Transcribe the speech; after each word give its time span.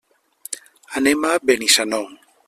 Anem 1.01 1.27
a 1.31 1.33
Benissanó. 1.51 2.01